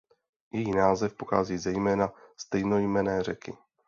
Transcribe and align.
Její 0.53 0.71
název 0.71 1.13
pochází 1.13 1.57
ze 1.57 1.71
jména 1.71 2.13
stejnojmenné 2.37 3.23
řeky. 3.23 3.57